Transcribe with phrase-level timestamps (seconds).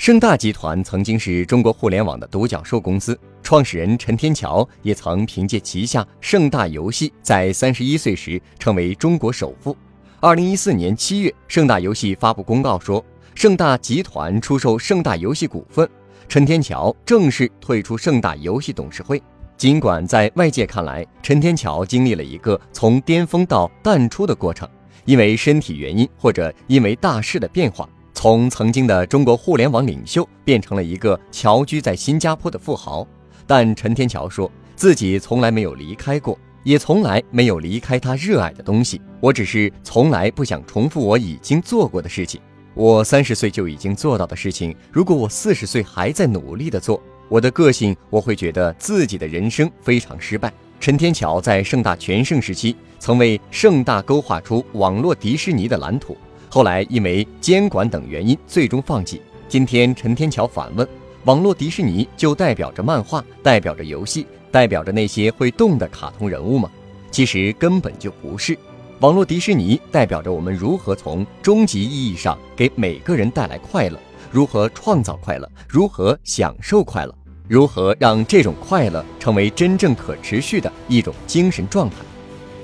[0.00, 9.76] 盛大集团曾经是中国互联网的独角兽公司，创始人陈天桥也曾凭借旗下盛大游戏，在三十一岁时成为中国首富。
[10.18, 15.86] 二零一四年七月，盛大游戏发布公告说，盛大集团出售盛大游戏股份，
[16.30, 19.22] 陈天桥正式退出盛大游戏董事会。
[19.58, 24.66] 尽管在外界看来，陈天桥经历了一个从巅峰到淡出的过程，
[25.04, 27.86] 因为身体原因或者因为大势的变化。
[28.22, 33.06] 从曾经的中国互联网领袖变成了一个侨居在新加坡的富豪，
[33.46, 39.00] 但陈天桥说自己从来没有离开过，也从来没有离开他热爱的东西。
[39.22, 42.38] 我只是从来不想重复我已经做过的事情。
[42.74, 50.52] 我三十岁就已经做到的事情，如果我四十岁还在努力的做，我的个性，我会觉得自己的人生非常失败。
[50.78, 56.14] 陈天桥在盛大全盛时期，曾为盛大勾画出网络迪士尼的蓝图。
[56.52, 59.22] 后来因为监管等原因，最终放弃。
[59.48, 60.86] 今天陈天桥反问：
[61.24, 66.68] 网络迪士尼就代表着漫画，代表着游戏，代表着那些会动的卡通人物吗？
[67.12, 68.58] 其实根本就不是。
[68.98, 73.96] 网络迪士尼代表着我们如何从终极意义上给每个人带来快乐，
[74.32, 77.14] 如何创造快乐，如何享受快乐，
[77.46, 81.96] 如何让这种快乐成为真正可持续的一种精神状态。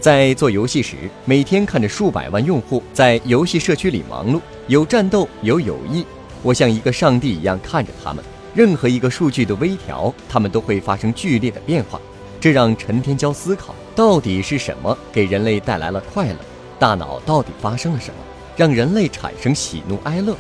[0.01, 6.07] 在做游戏时，每天看着数百万用户在游戏社区里忙碌，有战斗，有友谊。
[6.43, 8.23] 我像一个上帝一样看着他们，
[8.55, 12.01] 任何一个数据的微调，他们都会发生剧烈的变化。
[12.39, 16.37] 这让陈天骄思考：到底是什么给人类带来了快乐？
[16.79, 18.17] 大脑到底发生了什么，
[18.57, 20.37] 让人类产生喜怒哀乐？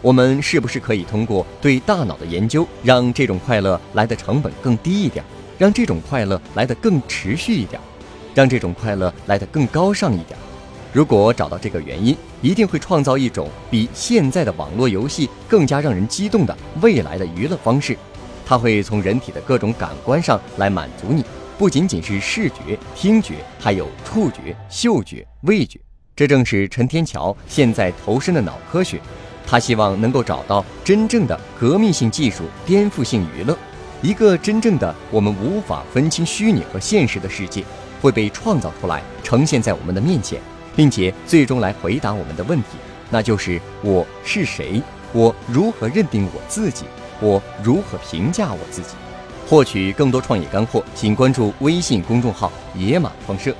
[0.00, 5.24] 我们是不是可以通过对大脑的研究，让这种快乐来的成本更低一点，
[5.56, 7.80] 让这种快乐来的更持续一点？
[8.38, 10.38] 让这种快乐来得更高尚一点。
[10.92, 17.98] 如果找到这个原因，一定会创造一种比现在的网络游戏更加让人激动的未来的娱乐方式。
[18.46, 21.24] 它会从人体的各种感官上来满足你，
[21.58, 25.80] 不仅仅是视觉、听觉，还有触觉、嗅觉、味觉。
[26.14, 29.00] 这正是陈天桥现在投身的脑科学。
[29.44, 33.58] 他希望能够找到真正的革命性技术，颠覆性娱乐，
[34.00, 37.64] 一个真正的我们无法分清虚拟和现实的世界。
[38.00, 40.40] 会被创造出来，呈现在我们的面前，
[40.74, 42.78] 并且最终来回答我们的问题，
[43.10, 44.82] 那就是我是谁？
[45.12, 46.84] 我如何认定我自己？
[47.20, 48.90] 我如何评价我自己？
[49.48, 53.54] 获取更多创业干货，请关注微信公众号“野马创社”。